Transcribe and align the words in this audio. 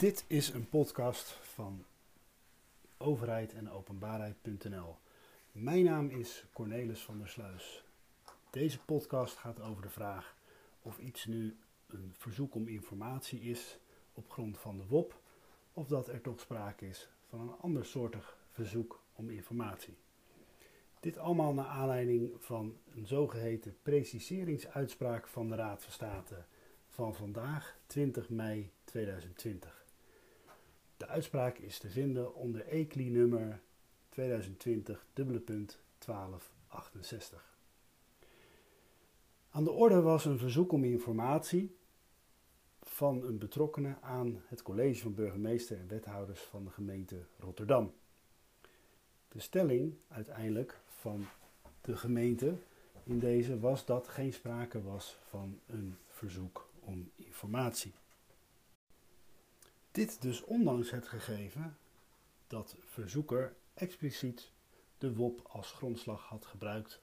Dit 0.00 0.24
is 0.26 0.48
een 0.48 0.68
podcast 0.68 1.30
van 1.30 1.84
overheid 2.98 3.54
en 3.54 3.70
openbaarheid.nl. 3.70 4.96
Mijn 5.52 5.84
naam 5.84 6.08
is 6.08 6.44
Cornelis 6.52 7.00
van 7.00 7.18
der 7.18 7.28
Sluis. 7.28 7.84
Deze 8.50 8.78
podcast 8.80 9.36
gaat 9.36 9.60
over 9.60 9.82
de 9.82 9.88
vraag 9.88 10.36
of 10.82 10.98
iets 10.98 11.26
nu 11.26 11.56
een 11.86 12.14
verzoek 12.16 12.54
om 12.54 12.68
informatie 12.68 13.40
is 13.40 13.78
op 14.12 14.30
grond 14.30 14.58
van 14.58 14.76
de 14.76 14.86
WOP 14.86 15.20
of 15.72 15.86
dat 15.88 16.08
er 16.08 16.20
toch 16.20 16.40
sprake 16.40 16.88
is 16.88 17.08
van 17.28 17.40
een 17.40 17.58
ander 17.60 17.84
soortig 17.84 18.36
verzoek 18.50 19.02
om 19.12 19.30
informatie. 19.30 19.96
Dit 21.00 21.18
allemaal 21.18 21.52
naar 21.52 21.66
aanleiding 21.66 22.30
van 22.38 22.76
een 22.94 23.06
zogeheten 23.06 23.76
preciseringsuitspraak 23.82 25.28
van 25.28 25.48
de 25.48 25.54
Raad 25.54 25.82
van 25.82 25.92
State 25.92 26.44
van 26.88 27.14
vandaag 27.14 27.76
20 27.86 28.28
mei 28.28 28.70
2020. 28.84 29.79
De 31.00 31.06
uitspraak 31.06 31.58
is 31.58 31.78
te 31.78 31.90
vinden 31.90 32.34
onder 32.34 32.66
ECLI 32.66 33.10
nummer 33.10 33.60
2020 34.08 35.06
1268. 35.12 37.58
Aan 39.50 39.64
de 39.64 39.70
orde 39.70 40.00
was 40.00 40.24
een 40.24 40.38
verzoek 40.38 40.72
om 40.72 40.84
informatie 40.84 41.76
van 42.82 43.24
een 43.24 43.38
betrokkenen 43.38 44.02
aan 44.02 44.42
het 44.46 44.62
college 44.62 45.02
van 45.02 45.14
burgemeester 45.14 45.78
en 45.78 45.88
wethouders 45.88 46.40
van 46.40 46.64
de 46.64 46.70
gemeente 46.70 47.16
Rotterdam. 47.38 47.92
De 49.28 49.40
stelling 49.40 49.94
uiteindelijk 50.08 50.80
van 50.86 51.26
de 51.80 51.96
gemeente 51.96 52.54
in 53.02 53.18
deze 53.18 53.60
was 53.60 53.84
dat 53.84 54.08
geen 54.08 54.32
sprake 54.32 54.82
was 54.82 55.16
van 55.28 55.60
een 55.66 55.96
verzoek 56.08 56.68
om 56.80 57.10
informatie. 57.16 57.92
Dit 59.90 60.22
dus 60.22 60.44
ondanks 60.44 60.90
het 60.90 61.08
gegeven 61.08 61.78
dat 62.46 62.76
verzoeker 62.84 63.56
expliciet 63.74 64.50
de 64.98 65.14
WOP 65.14 65.46
als 65.48 65.72
grondslag 65.72 66.22
had 66.22 66.46
gebruikt 66.46 67.00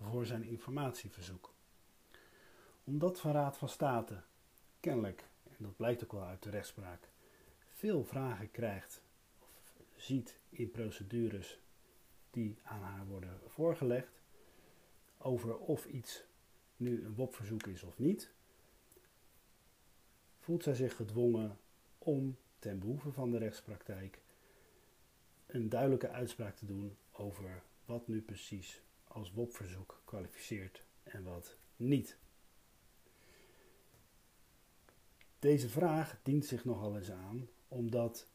voor 0.00 0.26
zijn 0.26 0.44
informatieverzoek. 0.44 1.52
Omdat 2.84 3.20
Van 3.20 3.32
Raad 3.32 3.56
van 3.56 3.68
State 3.68 4.22
kennelijk, 4.80 5.24
en 5.44 5.56
dat 5.58 5.76
blijkt 5.76 6.04
ook 6.04 6.12
wel 6.12 6.24
uit 6.24 6.42
de 6.42 6.50
rechtspraak, 6.50 7.08
veel 7.72 8.04
vragen 8.04 8.50
krijgt 8.50 9.02
of 9.38 9.74
ziet 9.96 10.38
in 10.48 10.70
procedures 10.70 11.58
die 12.30 12.58
aan 12.62 12.82
haar 12.82 13.06
worden 13.06 13.40
voorgelegd 13.46 14.20
over 15.18 15.56
of 15.56 15.86
iets 15.86 16.22
nu 16.76 17.04
een 17.04 17.14
WOP-verzoek 17.14 17.66
is 17.66 17.82
of 17.82 17.98
niet, 17.98 18.30
voelt 20.38 20.62
zij 20.62 20.74
zich 20.74 20.96
gedwongen 20.96 21.58
om 21.98 22.36
ten 22.58 22.78
behoeve 22.78 23.12
van 23.12 23.30
de 23.30 23.38
rechtspraktijk 23.38 24.20
een 25.46 25.68
duidelijke 25.68 26.08
uitspraak 26.08 26.56
te 26.56 26.66
doen 26.66 26.96
over 27.12 27.62
wat 27.84 28.08
nu 28.08 28.22
precies 28.22 28.82
als 29.04 29.32
WOP-verzoek 29.32 30.02
kwalificeert 30.04 30.82
en 31.02 31.24
wat 31.24 31.56
niet. 31.76 32.18
Deze 35.38 35.68
vraag 35.68 36.18
dient 36.22 36.44
zich 36.46 36.64
nogal 36.64 36.96
eens 36.96 37.10
aan 37.10 37.48
omdat 37.68 38.28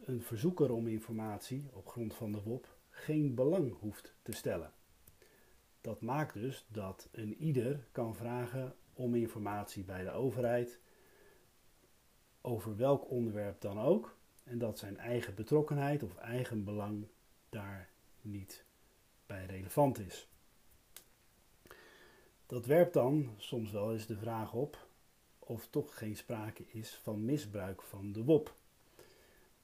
een 0.00 0.22
verzoeker 0.22 0.72
om 0.72 0.86
informatie 0.86 1.68
op 1.72 1.88
grond 1.88 2.14
van 2.14 2.32
de 2.32 2.42
WOP 2.42 2.76
geen 2.90 3.34
belang 3.34 3.78
hoeft 3.78 4.14
te 4.22 4.32
stellen. 4.32 4.72
Dat 5.80 6.00
maakt 6.00 6.34
dus 6.34 6.66
dat 6.68 7.08
een 7.12 7.34
ieder 7.34 7.86
kan 7.92 8.14
vragen 8.14 8.74
om 8.92 9.14
informatie 9.14 9.84
bij 9.84 10.04
de 10.04 10.10
overheid 10.10 10.78
over 12.46 12.76
welk 12.76 13.10
onderwerp 13.10 13.60
dan 13.60 13.80
ook. 13.80 14.16
En 14.44 14.58
dat 14.58 14.78
zijn 14.78 14.98
eigen 14.98 15.34
betrokkenheid 15.34 16.02
of 16.02 16.16
eigen 16.16 16.64
belang 16.64 17.06
daar 17.48 17.88
niet 18.20 18.64
bij 19.26 19.46
relevant 19.46 19.98
is. 19.98 20.28
Dat 22.46 22.66
werpt 22.66 22.92
dan 22.92 23.34
soms 23.36 23.70
wel 23.70 23.92
eens 23.92 24.06
de 24.06 24.16
vraag 24.16 24.52
op 24.52 24.86
of 25.38 25.66
toch 25.70 25.98
geen 25.98 26.16
sprake 26.16 26.64
is 26.66 26.94
van 27.02 27.24
misbruik 27.24 27.82
van 27.82 28.12
de 28.12 28.24
WOP. 28.24 28.54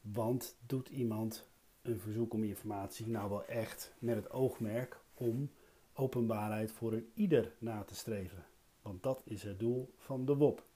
Want 0.00 0.56
doet 0.66 0.88
iemand 0.88 1.46
een 1.82 2.00
verzoek 2.00 2.32
om 2.32 2.44
informatie 2.44 3.06
nou 3.06 3.30
wel 3.30 3.44
echt 3.44 3.94
met 3.98 4.16
het 4.16 4.30
oogmerk 4.30 5.00
om 5.14 5.50
openbaarheid 5.94 6.72
voor 6.72 6.92
een 6.92 7.10
ieder 7.14 7.52
na 7.58 7.82
te 7.82 7.94
streven? 7.94 8.44
Want 8.82 9.02
dat 9.02 9.22
is 9.24 9.42
het 9.42 9.58
doel 9.58 9.94
van 9.96 10.24
de 10.24 10.36
WOP. 10.36 10.68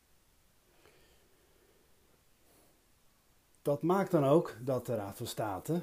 Dat 3.65 3.83
maakt 3.83 4.11
dan 4.11 4.25
ook 4.25 4.57
dat 4.61 4.87
de 4.87 4.95
Raad 4.95 5.17
van 5.17 5.27
State, 5.27 5.83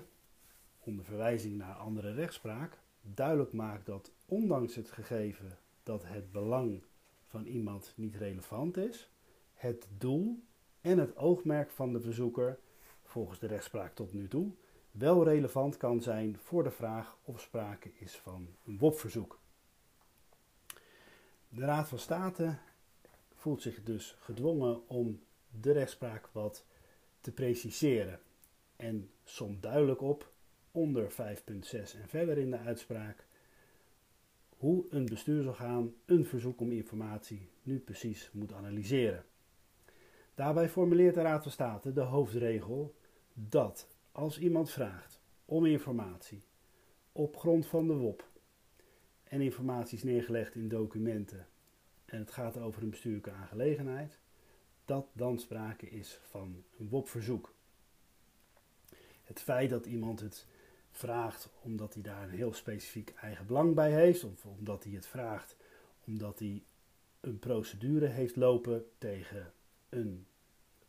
onder 0.80 1.06
verwijzing 1.06 1.58
naar 1.58 1.76
andere 1.76 2.14
rechtspraak, 2.14 2.80
duidelijk 3.02 3.54
maakt 3.54 3.86
dat 3.86 4.12
ondanks 4.26 4.76
het 4.76 4.92
gegeven 4.92 5.58
dat 5.84 6.04
het 6.06 6.32
belang 6.32 6.82
van 7.28 7.46
iemand 7.46 7.94
niet 7.96 8.16
relevant 8.16 8.78
is, 8.78 9.10
het 9.54 9.88
doel 9.98 10.44
en 10.82 10.98
het 10.98 11.18
oogmerk 11.18 11.72
van 11.72 11.94
de 11.94 12.02
verzoeker, 12.02 12.60
volgens 13.04 13.40
de 13.40 13.48
rechtspraak 13.48 13.96
tot 13.96 14.14
nu 14.14 14.28
toe, 14.28 14.52
wel 14.92 15.24
relevant 15.24 15.78
kan 15.78 16.02
zijn 16.02 16.38
voor 16.38 16.64
de 16.64 16.72
vraag 16.72 17.18
of 17.24 17.40
sprake 17.40 17.92
is 17.94 18.16
van 18.16 18.48
een 18.66 18.78
WOP-verzoek. 18.78 19.40
De 21.50 21.66
Raad 21.66 21.88
van 21.88 22.00
State 22.00 22.58
voelt 23.36 23.62
zich 23.62 23.84
dus 23.84 24.16
gedwongen 24.20 24.90
om 24.90 25.22
de 25.62 25.72
rechtspraak 25.72 26.30
wat 26.32 26.66
te 27.22 27.32
preciseren 27.32 28.20
en 28.76 29.10
somt 29.24 29.62
duidelijk 29.62 30.02
op, 30.02 30.32
onder 30.72 31.12
5.6 31.12 31.18
en 31.72 32.08
verder 32.08 32.38
in 32.38 32.52
de 32.52 32.58
uitspraak, 32.58 33.26
hoe 34.58 34.86
een 34.90 35.06
bestuursorgaan 35.06 35.94
een 36.06 36.26
verzoek 36.26 36.60
om 36.60 36.72
informatie 36.72 37.50
nu 37.64 37.80
precies 37.80 38.30
moet 38.34 38.54
analyseren. 38.54 39.26
Daarbij 40.36 40.70
formuleert 40.70 41.16
de 41.16 41.22
Raad 41.22 41.44
van 41.44 41.52
State 41.52 41.94
de 41.94 42.02
hoofdregel 42.02 42.96
dat 43.34 43.88
als 44.12 44.40
iemand 44.40 44.70
vraagt 44.70 45.22
om 45.46 45.66
informatie 45.66 46.44
op 47.12 47.38
grond 47.38 47.66
van 47.66 47.88
de 47.88 47.94
WOP 47.94 48.30
en 49.24 49.42
informatie 49.42 49.98
is 49.98 50.04
neergelegd 50.04 50.56
in 50.56 50.68
documenten 50.68 51.48
en 52.06 52.20
het 52.20 52.32
gaat 52.32 52.58
over 52.58 52.84
een 52.84 52.90
bestuurlijke 52.90 53.32
aangelegenheid, 53.32 54.20
dat 54.86 55.08
dan 55.14 55.40
sprake 55.40 55.90
is 55.90 56.20
van 56.24 56.64
een 56.78 56.90
WOP-verzoek. 56.90 57.54
Het 59.24 59.40
feit 59.40 59.70
dat 59.70 59.86
iemand 59.86 60.20
het 60.20 60.48
vraagt 60.92 61.50
omdat 61.62 61.94
hij 61.94 62.04
daar 62.04 62.24
een 62.24 62.36
heel 62.38 62.54
specifiek 62.54 63.14
eigen 63.22 63.46
belang 63.46 63.76
bij 63.76 63.92
heeft, 63.92 64.24
of 64.24 64.46
omdat 64.46 64.84
hij 64.84 64.94
het 64.94 65.08
vraagt 65.08 65.56
omdat 66.06 66.40
hij 66.40 66.64
een 67.20 67.40
procedure 67.40 68.06
heeft 68.06 68.36
lopen 68.36 68.86
tegen 68.98 69.54
een 69.90 70.26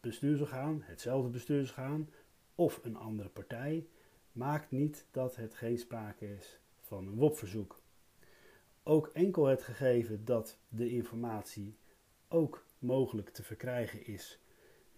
bestuursorgaan, 0.01 0.83
hetzelfde 0.83 1.31
bestuursorgaan 1.31 2.11
of 2.55 2.81
een 2.83 2.97
andere 2.97 3.29
partij, 3.29 3.87
maakt 4.33 4.71
niet 4.71 5.07
dat 5.11 5.37
het 5.37 5.55
geen 5.55 5.79
sprake 5.79 6.35
is 6.35 6.59
van 6.81 7.07
een 7.07 7.15
WOP-verzoek. 7.15 7.81
Ook 8.83 9.07
enkel 9.07 9.47
het 9.47 9.63
gegeven 9.63 10.25
dat 10.25 10.59
de 10.69 10.91
informatie 10.91 11.77
ook 12.29 12.65
mogelijk 12.83 13.29
te 13.29 13.43
verkrijgen 13.43 14.07
is 14.07 14.39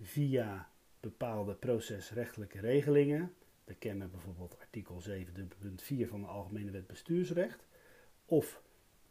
via 0.01 0.71
bepaalde 1.01 1.55
procesrechtelijke 1.55 2.61
regelingen. 2.61 3.35
We 3.65 3.75
kennen 3.75 4.11
bijvoorbeeld 4.11 4.59
artikel 4.61 5.03
7.4 5.09 6.09
van 6.09 6.21
de 6.21 6.27
Algemene 6.27 6.71
Wet 6.71 6.87
Bestuursrecht. 6.87 7.67
Of 8.25 8.63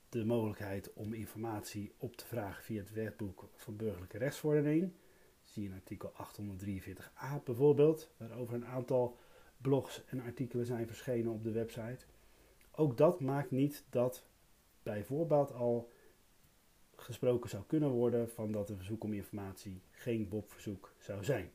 de 0.10 0.26
mogelijkheid 0.26 0.94
om 0.94 1.14
informatie 1.14 1.94
op 1.98 2.16
te 2.16 2.26
vragen 2.26 2.64
via 2.64 2.80
het 2.80 2.94
wetboek 2.94 3.50
van 3.56 3.76
burgerlijke 3.76 4.18
rechtsvordering. 4.18 4.92
Zie 5.44 5.66
in 5.66 5.74
artikel 5.74 6.12
843a 6.12 7.44
bijvoorbeeld, 7.44 8.10
waarover 8.18 8.56
een 8.56 8.66
aantal 8.66 9.18
blogs 9.58 10.06
en 10.06 10.22
artikelen 10.22 10.66
zijn 10.66 10.88
verschenen 10.88 11.32
op 11.32 11.44
de 11.44 11.52
website. 11.52 12.06
Ook 12.72 12.98
dat 12.98 13.20
maakt 13.20 13.52
niet 13.52 13.84
dat 13.90 14.26
bij 14.84 15.04
voorbaat 15.04 15.54
al 15.54 15.92
gesproken 17.04 17.50
zou 17.50 17.64
kunnen 17.68 17.90
worden 17.90 18.30
van 18.30 18.52
dat 18.52 18.70
een 18.70 18.78
verzoek 18.78 19.04
om 19.04 19.14
informatie 19.14 19.82
geen 19.92 20.30
BOP-verzoek 20.30 20.94
zou 20.98 21.24
zijn. 21.24 21.52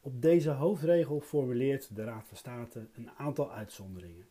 Op 0.00 0.22
deze 0.22 0.50
hoofdregel 0.50 1.20
formuleert 1.20 1.96
de 1.96 2.04
Raad 2.04 2.26
van 2.26 2.36
State 2.36 2.86
een 2.94 3.10
aantal 3.10 3.52
uitzonderingen. 3.52 4.28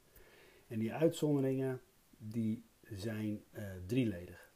En 0.68 0.80
die 0.80 0.94
uitzonderingen 0.94 1.82
die 2.18 2.64
zijn 2.90 3.44
uh, 3.52 3.64
drieledig. 3.86 4.52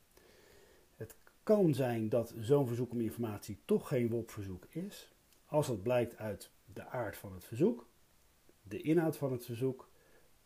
Het 0.96 1.16
kan 1.44 1.74
zijn 1.74 2.10
dat 2.10 2.34
zo'n 2.40 2.68
verzoek 2.68 2.92
om 2.92 3.02
informatie 3.02 3.60
toch 3.66 3.88
geen 3.88 4.10
WOP-verzoek 4.10 4.66
is, 4.70 5.12
als 5.46 5.68
dat 5.68 5.84
blijkt 5.84 6.18
uit 6.18 6.52
de 6.74 6.86
aard 6.86 7.18
van 7.18 7.34
het 7.34 7.44
verzoek, 7.44 7.88
de 8.64 8.82
inhoud 8.82 9.18
van 9.18 9.32
het 9.32 9.46
verzoek 9.46 9.90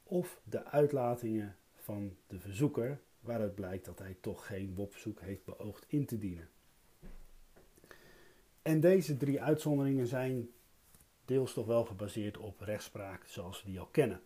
of 0.04 0.42
de 0.44 0.66
uitlatingen 0.66 1.58
van 1.74 2.16
de 2.28 2.40
verzoeker 2.40 3.02
waaruit 3.24 3.56
blijkt 3.56 3.86
dat 3.86 4.00
hij 4.00 4.18
toch 4.22 4.46
geen 4.46 4.76
WOP-verzoek 4.76 5.22
heeft 5.22 5.46
beoogd 5.46 5.86
in 5.88 6.06
te 6.06 6.18
dienen. 6.18 6.50
En 8.62 8.80
deze 8.80 9.18
drie 9.18 9.42
uitzonderingen 9.42 10.08
zijn 10.08 10.50
deels 11.26 11.54
toch 11.54 11.66
wel 11.66 11.86
gebaseerd 11.86 12.38
op 12.38 12.60
rechtspraak 12.60 13.26
zoals 13.26 13.64
we 13.64 13.70
die 13.70 13.80
al 13.80 13.86
kennen. 13.86 14.22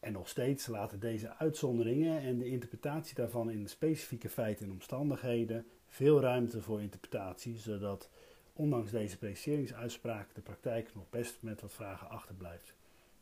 En 0.00 0.12
nog 0.12 0.28
steeds 0.28 0.66
laten 0.66 1.00
deze 1.00 1.36
uitzonderingen 1.36 2.20
en 2.20 2.38
de 2.38 2.48
interpretatie 2.48 3.14
daarvan 3.14 3.50
in 3.50 3.68
specifieke 3.68 4.28
feiten 4.28 4.66
en 4.66 4.72
omstandigheden 4.72 5.66
veel 5.86 6.20
ruimte 6.20 6.62
voor 6.62 6.80
interpretatie, 6.80 7.58
zodat 7.58 8.10
ondanks 8.52 8.90
deze 8.90 9.18
preciseringsuitspraak 9.18 10.34
de 10.34 10.40
praktijk 10.40 10.94
nog 10.94 11.10
best 11.10 11.42
met 11.42 11.60
wat 11.60 11.72
vragen 11.72 12.08
achterblijft. 12.08 12.74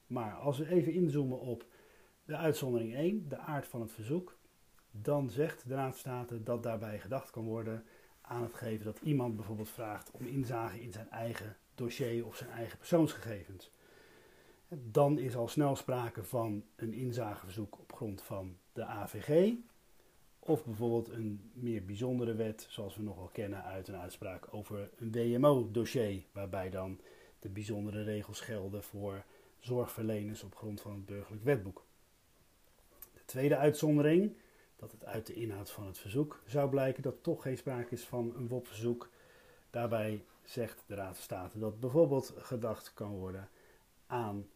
Maar 0.07 0.33
als 0.33 0.59
we 0.59 0.69
even 0.69 0.93
inzoomen 0.93 1.41
op 1.41 1.67
de 2.25 2.37
uitzondering 2.37 2.95
1, 2.95 3.29
de 3.29 3.39
aard 3.39 3.67
van 3.67 3.81
het 3.81 3.93
verzoek, 3.93 4.37
dan 4.91 5.31
zegt 5.31 5.69
de 5.69 5.75
Raad 5.75 5.91
van 5.91 5.99
State 5.99 6.43
dat 6.43 6.63
daarbij 6.63 6.99
gedacht 6.99 7.31
kan 7.31 7.45
worden 7.45 7.85
aan 8.21 8.43
het 8.43 8.55
geven 8.55 8.85
dat 8.85 9.01
iemand 9.03 9.37
bijvoorbeeld 9.37 9.69
vraagt 9.69 10.11
om 10.11 10.27
inzage 10.27 10.81
in 10.83 10.93
zijn 10.93 11.11
eigen 11.11 11.57
dossier 11.75 12.27
of 12.27 12.37
zijn 12.37 12.51
eigen 12.51 12.79
persoonsgegevens. 12.79 13.71
Dan 14.69 15.19
is 15.19 15.37
al 15.37 15.49
snel 15.49 15.77
sprake 15.77 16.25
van 16.25 16.65
een 16.77 16.93
inzageverzoek 16.93 17.79
op 17.79 17.93
grond 17.93 18.23
van 18.23 18.57
de 18.73 18.85
AVG. 18.85 19.55
Of 20.39 20.65
bijvoorbeeld 20.65 21.09
een 21.09 21.51
meer 21.53 21.85
bijzondere 21.85 22.35
wet, 22.35 22.67
zoals 22.69 22.97
we 22.97 23.03
nog 23.03 23.17
wel 23.17 23.31
kennen 23.33 23.63
uit 23.63 23.89
een 23.89 23.97
uitspraak 23.97 24.55
over 24.55 24.91
een 24.97 25.13
WMO-dossier, 25.13 26.23
waarbij 26.33 26.71
dan 26.71 27.01
de 27.39 27.49
bijzondere 27.49 28.03
regels 28.03 28.41
gelden 28.41 28.83
voor 28.83 29.25
zorgverleners 29.61 30.43
op 30.43 30.55
grond 30.55 30.81
van 30.81 30.93
het 30.93 31.07
burgerlijk 31.07 31.45
wetboek. 31.45 31.85
De 33.25 33.31
tweede 33.33 33.57
uitzondering, 33.57 34.37
dat 34.77 34.93
het 34.93 35.05
uit 35.05 35.27
de 35.27 35.35
inhoud 35.35 35.71
van 35.71 35.87
het 35.87 35.99
verzoek 35.99 36.43
zou 36.47 36.71
blijken 36.71 37.03
dat 37.03 37.23
toch 37.23 37.43
geen 37.43 37.57
sprake 37.57 37.95
is 37.95 38.05
van 38.05 38.33
een 38.37 38.49
WOP-verzoek. 38.49 39.11
Daarbij 39.71 40.25
zegt 40.43 40.83
de 40.87 40.95
Raad 40.95 41.15
van 41.15 41.23
State 41.23 41.59
dat 41.59 41.81
bijvoorbeeld 41.81 42.35
gedacht 42.37 42.95
kan 42.95 43.11
worden 43.11 43.49
aan 44.07 44.47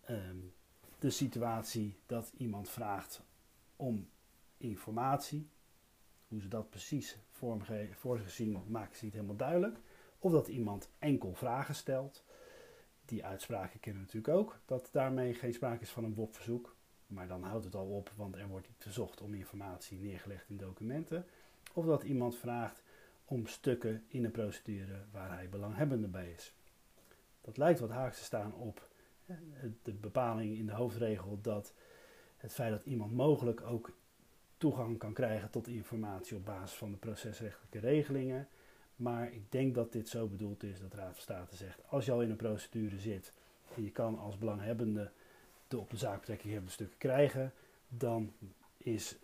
ehm, 0.00 0.36
de 0.98 1.10
situatie 1.10 1.96
dat 2.06 2.32
iemand 2.36 2.68
vraagt 2.68 3.22
om 3.76 4.08
informatie. 4.56 5.48
Hoe 6.28 6.40
ze 6.40 6.48
dat 6.48 6.70
precies 6.70 7.18
voorgezien 7.92 8.62
maken 8.66 8.96
ze 8.96 9.04
niet 9.04 9.14
helemaal 9.14 9.36
duidelijk. 9.36 9.78
Of 10.18 10.32
dat 10.32 10.48
iemand 10.48 10.88
enkel 10.98 11.34
vragen 11.34 11.74
stelt. 11.74 12.24
Die 13.04 13.24
uitspraken 13.24 13.80
kennen 13.80 14.02
natuurlijk 14.02 14.34
ook, 14.34 14.60
dat 14.64 14.88
daarmee 14.92 15.34
geen 15.34 15.54
sprake 15.54 15.82
is 15.82 15.90
van 15.90 16.04
een 16.04 16.14
WOP-verzoek. 16.14 16.76
Maar 17.06 17.28
dan 17.28 17.42
houdt 17.42 17.64
het 17.64 17.74
al 17.74 17.86
op, 17.86 18.12
want 18.16 18.36
er 18.36 18.48
wordt 18.48 18.68
verzocht 18.76 19.20
om 19.20 19.34
informatie 19.34 19.98
neergelegd 19.98 20.48
in 20.48 20.56
documenten. 20.56 21.24
Of 21.72 21.86
dat 21.86 22.02
iemand 22.02 22.36
vraagt 22.36 22.82
om 23.24 23.46
stukken 23.46 24.04
in 24.08 24.24
een 24.24 24.30
procedure 24.30 24.98
waar 25.12 25.30
hij 25.30 25.48
belanghebbende 25.48 26.08
bij 26.08 26.30
is. 26.30 26.52
Dat 27.40 27.56
lijkt 27.56 27.80
wat 27.80 27.90
haaks 27.90 28.18
te 28.18 28.24
staan 28.24 28.54
op 28.54 28.88
de 29.82 29.92
bepaling 29.92 30.56
in 30.56 30.66
de 30.66 30.72
hoofdregel 30.72 31.38
dat 31.42 31.74
het 32.36 32.52
feit 32.52 32.70
dat 32.70 32.84
iemand 32.84 33.12
mogelijk 33.12 33.60
ook 33.60 33.96
toegang 34.56 34.98
kan 34.98 35.12
krijgen 35.12 35.50
tot 35.50 35.68
informatie 35.68 36.36
op 36.36 36.44
basis 36.44 36.76
van 36.76 36.90
de 36.90 36.96
procesrechtelijke 36.96 37.78
regelingen. 37.78 38.48
Maar 38.96 39.32
ik 39.32 39.52
denk 39.52 39.74
dat 39.74 39.92
dit 39.92 40.08
zo 40.08 40.26
bedoeld 40.26 40.62
is 40.62 40.80
dat 40.80 40.90
de 40.90 40.96
Raad 40.96 41.12
van 41.12 41.22
State 41.22 41.56
zegt: 41.56 41.80
als 41.88 42.04
je 42.04 42.12
al 42.12 42.22
in 42.22 42.30
een 42.30 42.36
procedure 42.36 42.98
zit 42.98 43.32
en 43.74 43.82
je 43.82 43.90
kan 43.90 44.18
als 44.18 44.38
belanghebbende 44.38 45.10
de 45.68 45.78
op 45.78 45.90
de 45.90 45.96
zaak 45.96 46.18
betrekking 46.18 46.48
hebbende 46.48 46.74
stukken 46.74 46.98
krijgen, 46.98 47.52
dan 47.88 48.32
is 48.76 49.16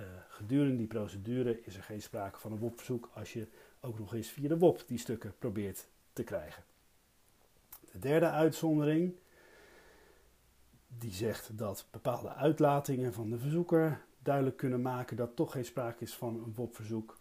uh, 0.00 0.06
gedurende 0.28 0.76
die 0.76 0.86
procedure 0.86 1.64
is 1.64 1.76
er 1.76 1.82
geen 1.82 2.02
sprake 2.02 2.38
van 2.38 2.52
een 2.52 2.58
WOP-verzoek 2.58 3.10
als 3.14 3.32
je 3.32 3.46
ook 3.80 3.98
nog 3.98 4.14
eens 4.14 4.28
via 4.28 4.48
de 4.48 4.58
WOP 4.58 4.82
die 4.86 4.98
stukken 4.98 5.34
probeert 5.38 5.86
te 6.12 6.22
krijgen. 6.22 6.64
De 7.92 7.98
derde 7.98 8.30
uitzondering, 8.30 9.14
die 10.88 11.12
zegt 11.12 11.58
dat 11.58 11.86
bepaalde 11.90 12.34
uitlatingen 12.34 13.12
van 13.12 13.30
de 13.30 13.38
verzoeker 13.38 14.04
duidelijk 14.18 14.56
kunnen 14.56 14.82
maken 14.82 15.16
dat 15.16 15.36
toch 15.36 15.52
geen 15.52 15.64
sprake 15.64 16.02
is 16.02 16.14
van 16.14 16.34
een 16.34 16.54
WOP-verzoek, 16.54 17.18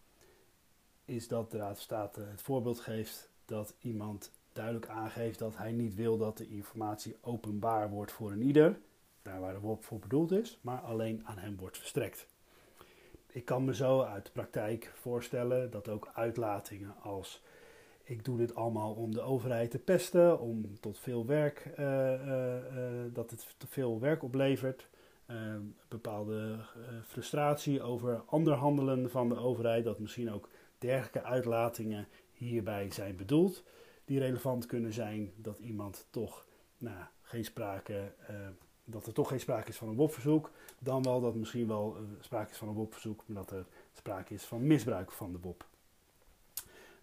is 1.06 1.27
dat 1.27 1.51
de 1.51 1.57
Raad 1.57 1.73
van 1.73 1.83
State 1.83 2.21
het 2.21 2.41
voorbeeld 2.41 2.79
geeft 2.79 3.29
dat 3.45 3.73
iemand 3.79 4.31
duidelijk 4.53 4.88
aangeeft 4.88 5.39
dat 5.39 5.57
hij 5.57 5.71
niet 5.71 5.95
wil 5.95 6.18
dat 6.18 6.38
de 6.38 6.48
informatie 6.48 7.18
openbaar 7.21 7.89
wordt 7.89 8.12
voor 8.12 8.31
een 8.31 8.42
ieder, 8.42 8.80
daar 9.21 9.39
waar 9.39 9.53
de 9.53 9.59
WOP 9.59 9.83
voor 9.83 10.00
bedoeld 10.00 10.31
is, 10.31 10.59
maar 10.62 10.80
alleen 10.80 11.21
aan 11.24 11.38
hem 11.38 11.57
wordt 11.57 11.77
verstrekt. 11.77 12.27
Ik 13.27 13.45
kan 13.45 13.65
me 13.65 13.75
zo 13.75 14.01
uit 14.01 14.25
de 14.25 14.31
praktijk 14.31 14.92
voorstellen 14.95 15.71
dat 15.71 15.89
ook 15.89 16.09
uitlatingen 16.13 16.95
als 17.01 17.42
ik 18.03 18.25
doe 18.25 18.38
dit 18.38 18.56
allemaal 18.56 18.94
om 18.94 19.13
de 19.13 19.21
overheid 19.21 19.71
te 19.71 19.80
pesten, 19.80 20.39
om 20.39 20.80
tot 20.80 21.00
veel 21.00 21.25
werk, 21.25 21.71
uh, 21.80 21.86
uh, 21.86 22.56
uh, 22.56 23.13
dat 23.13 23.31
het 23.31 23.56
te 23.57 23.68
veel 23.68 24.00
werk 24.00 24.24
oplevert, 24.24 24.88
bepaalde 25.88 26.59
frustratie 27.06 27.81
over 27.81 28.24
ander 28.25 28.54
handelen 28.54 29.09
van 29.09 29.30
de 29.30 29.38
overheid, 29.38 29.83
dat 29.83 30.00
misschien 30.00 30.31
ook 30.31 30.50
dergelijke 30.77 31.24
uitlatingen 31.24 32.07
hierbij 32.33 32.92
zijn 32.92 33.15
bedoeld, 33.15 33.63
die 34.06 34.19
relevant 34.19 34.65
kunnen 34.65 34.94
zijn 34.94 35.31
dat 35.36 35.59
iemand 35.59 36.07
toch 36.09 36.45
nou, 36.77 37.06
geen 37.21 37.45
sprake 37.45 38.13
dat 38.92 39.07
er 39.07 39.13
toch 39.13 39.27
geen 39.27 39.39
sprake 39.39 39.69
is 39.69 39.77
van 39.77 39.88
een 39.88 39.95
WOP-verzoek, 39.95 40.51
dan 40.80 41.03
wel 41.03 41.21
dat 41.21 41.36
misschien 41.36 41.68
wel 41.68 41.98
uh, 41.98 42.03
sprake 42.19 42.51
is 42.51 42.57
van 42.57 42.68
een 42.68 42.74
WOP-verzoek, 42.74 43.24
maar 43.25 43.36
dat 43.36 43.51
er 43.51 43.65
sprake 43.94 44.33
is 44.33 44.44
van 44.44 44.68
misbruik 44.68 45.12
van 45.12 45.31
de 45.31 45.39
WOP. 45.39 45.68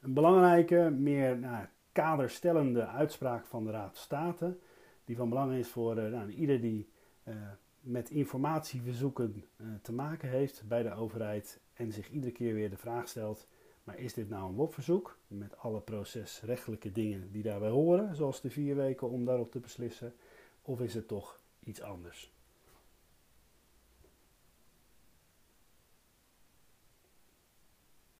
Een 0.00 0.12
belangrijke, 0.12 0.90
meer 0.90 1.38
nou, 1.38 1.66
kaderstellende 1.92 2.86
uitspraak 2.86 3.46
van 3.46 3.64
de 3.64 3.70
Raad 3.70 3.90
van 3.90 4.02
State, 4.02 4.56
die 5.04 5.16
van 5.16 5.28
belang 5.28 5.52
is 5.52 5.68
voor 5.68 5.98
uh, 5.98 6.12
nou, 6.12 6.30
ieder 6.30 6.60
die 6.60 6.88
met 7.80 8.10
informatieverzoeken 8.10 9.44
te 9.82 9.92
maken 9.92 10.28
heeft 10.28 10.62
bij 10.68 10.82
de 10.82 10.94
overheid 10.94 11.60
en 11.74 11.92
zich 11.92 12.10
iedere 12.10 12.32
keer 12.32 12.54
weer 12.54 12.70
de 12.70 12.76
vraag 12.76 13.08
stelt, 13.08 13.46
maar 13.88 13.98
is 13.98 14.14
dit 14.14 14.28
nou 14.28 14.48
een 14.48 14.54
WOP-verzoek 14.54 15.18
met 15.26 15.56
alle 15.56 15.80
procesrechtelijke 15.80 16.92
dingen 16.92 17.32
die 17.32 17.42
daarbij 17.42 17.68
horen, 17.68 18.16
zoals 18.16 18.40
de 18.40 18.50
vier 18.50 18.76
weken 18.76 19.10
om 19.10 19.24
daarop 19.24 19.50
te 19.50 19.58
beslissen, 19.58 20.14
of 20.62 20.80
is 20.80 20.94
het 20.94 21.08
toch 21.08 21.40
iets 21.64 21.80
anders. 21.80 22.32